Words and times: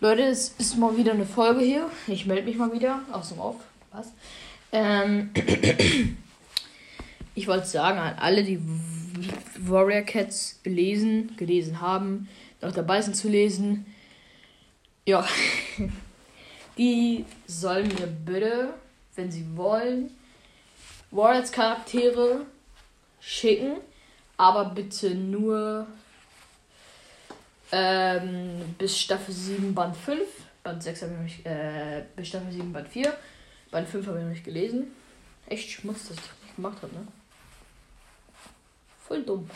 Leute, 0.00 0.22
es 0.22 0.54
ist 0.58 0.76
mal 0.76 0.96
wieder 0.96 1.10
eine 1.10 1.26
Folge 1.26 1.64
hier. 1.64 1.90
Ich 2.06 2.24
melde 2.24 2.44
mich 2.44 2.56
mal 2.56 2.72
wieder 2.72 3.00
aus 3.10 3.30
dem 3.30 3.40
Off. 3.40 3.56
Was? 3.90 4.12
Ähm, 4.70 5.30
ich 7.34 7.48
wollte 7.48 7.66
sagen 7.66 7.98
an 7.98 8.14
alle, 8.16 8.44
die 8.44 8.60
Warrior 9.58 10.02
Cats 10.02 10.60
lesen, 10.62 11.36
gelesen 11.36 11.80
haben, 11.80 12.28
noch 12.60 12.70
dabei 12.70 13.02
sind 13.02 13.16
zu 13.16 13.28
lesen. 13.28 13.86
Ja, 15.04 15.26
die 16.78 17.24
sollen 17.48 17.88
mir 17.88 18.06
bitte, 18.06 18.74
wenn 19.16 19.32
sie 19.32 19.46
wollen, 19.56 20.16
Warriors 21.10 21.50
Charaktere 21.50 22.42
schicken, 23.18 23.78
aber 24.36 24.66
bitte 24.66 25.16
nur 25.16 25.88
ähm, 27.72 28.74
bis 28.78 28.98
Staffel 28.98 29.34
7, 29.34 29.74
Band 29.74 29.96
5. 29.96 30.26
Band 30.62 30.82
6 30.82 31.02
habe 31.02 31.12
ich 31.26 31.44
noch 31.44 31.50
äh, 31.50 32.04
bis 32.16 32.28
Staffel 32.28 32.52
7, 32.52 32.72
Band 32.72 32.88
4. 32.88 33.14
Band 33.70 33.88
5 33.88 34.06
habe 34.06 34.18
ich 34.18 34.24
noch 34.24 34.30
nicht 34.30 34.44
gelesen. 34.44 34.92
Echt 35.46 35.70
Schmutz, 35.70 36.08
dass 36.08 36.16
ich 36.16 36.22
das 36.22 36.42
nicht 36.42 36.56
gemacht 36.56 36.78
habe, 36.82 36.94
ne? 36.94 37.06
Voll 39.06 39.22
dumm. 39.22 39.48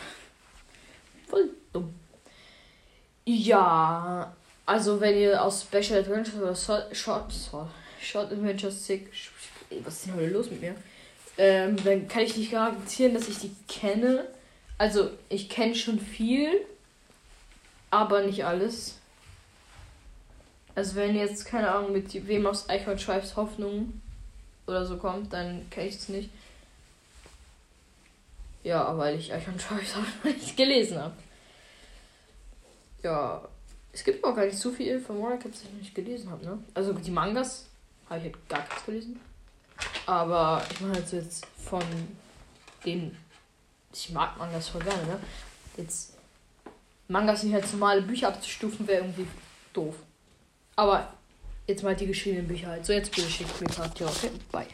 Voll 1.29 1.51
dumm. 1.73 1.95
Ja, 3.25 4.35
also 4.65 5.01
wenn 5.01 5.17
ihr 5.19 5.43
aus 5.43 5.63
Special 5.63 6.01
Adventures 6.01 6.69
oder 6.69 6.95
Short, 6.95 7.33
so 7.33 7.69
Short 8.01 8.33
Adventures 8.33 8.87
sick, 8.87 9.11
was 9.85 9.95
ist 9.95 10.07
denn 10.07 10.15
heute 10.15 10.29
los 10.29 10.51
mit 10.51 10.61
mir? 10.61 10.75
Ähm, 11.39 11.77
dann 11.85 12.09
kann 12.09 12.23
ich 12.23 12.37
nicht 12.37 12.53
garantieren, 12.53 13.15
dass 13.15 13.29
ich 13.29 13.39
die 13.39 13.55
kenne. 13.69 14.27
Also 14.79 15.11
ich 15.29 15.49
kenne 15.49 15.75
schon 15.75 15.99
viel, 15.99 16.49
aber 17.93 18.23
nicht 18.23 18.45
alles. 18.45 18.99
Also 20.75 20.97
wenn 20.97 21.15
jetzt, 21.15 21.45
keine 21.45 21.71
Ahnung, 21.71 21.93
mit 21.93 22.27
wem 22.27 22.47
aus 22.47 22.69
Eichhorn 22.69 22.97
Tribes 22.97 23.37
Hoffnung 23.37 24.01
oder 24.67 24.87
so 24.87 24.97
kommt, 24.97 25.33
dann 25.33 25.69
kenne 25.69 25.89
ich 25.89 25.97
es 25.97 26.09
nicht. 26.09 26.31
Ja, 28.65 28.97
weil 28.97 29.19
ich 29.19 29.33
Eichhorn 29.33 29.59
Tribes 29.59 29.95
auch 29.97 30.25
nicht 30.25 30.57
gelesen 30.57 30.99
habe. 30.99 31.13
Ja, 33.03 33.47
es 33.93 34.03
gibt 34.03 34.25
auch 34.25 34.35
gar 34.35 34.47
nicht 34.47 34.59
so 34.59 34.71
viel 34.71 34.99
von 34.99 35.21
Warner 35.21 35.37
Cats, 35.37 35.61
die 35.61 35.67
ich 35.67 35.83
nicht 35.83 35.95
gelesen 35.95 36.31
habe, 36.31 36.45
ne? 36.47 36.59
Also 36.73 36.95
die 36.95 37.11
Mangas 37.11 37.67
habe 38.09 38.21
ich 38.21 38.33
halt 38.33 38.49
gar 38.49 38.61
nichts 38.61 38.87
gelesen. 38.87 39.21
Aber 40.07 40.65
ich 40.71 40.81
meine 40.81 40.99
jetzt 40.99 41.47
von 41.59 41.83
den. 42.87 43.15
Ich 43.93 44.11
mag 44.11 44.39
Mangas 44.39 44.69
voll 44.69 44.83
gerne, 44.83 45.05
ne? 45.05 45.21
Jetzt 45.77 46.12
Mangas 47.09 47.43
nicht 47.43 47.55
als 47.55 47.73
normale 47.73 48.03
Bücher 48.03 48.29
abzustufen, 48.29 48.87
wäre 48.87 49.03
irgendwie 49.03 49.27
doof. 49.73 49.97
Aber 50.77 51.13
jetzt 51.67 51.83
mal 51.83 51.95
die 51.95 52.07
geschriebenen 52.07 52.49
Bücher 52.49 52.69
halt. 52.69 52.87
So, 52.87 52.93
jetzt 52.93 53.11
mir 53.17 53.69
Part. 53.69 53.99
Ja, 53.99 54.07
okay, 54.07 54.31
bye. 54.51 54.67